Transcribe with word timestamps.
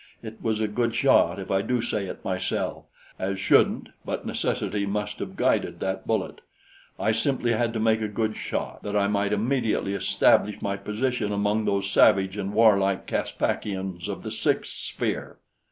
It 0.23 0.41
was 0.41 0.59
a 0.59 0.67
good 0.67 0.95
shot 0.95 1.37
if 1.37 1.51
I 1.51 1.61
do 1.61 1.79
say 1.79 2.07
it 2.07 2.25
myself, 2.25 2.85
"as 3.19 3.39
shouldn't" 3.39 3.89
but 4.03 4.25
necessity 4.25 4.83
must 4.87 5.19
have 5.19 5.35
guided 5.35 5.79
that 5.79 6.07
bullet; 6.07 6.41
I 6.99 7.11
simply 7.11 7.51
had 7.51 7.71
to 7.73 7.79
make 7.79 8.01
a 8.01 8.07
good 8.07 8.35
shot, 8.35 8.81
that 8.81 8.95
I 8.95 9.05
might 9.05 9.31
immediately 9.31 9.93
establish 9.93 10.59
my 10.59 10.75
position 10.75 11.31
among 11.31 11.65
those 11.65 11.87
savage 11.91 12.35
and 12.35 12.51
warlike 12.51 13.05
Caspakians 13.05 14.07
of 14.07 14.23
the 14.23 14.31
sixth 14.31 14.71
sphere. 14.71 15.37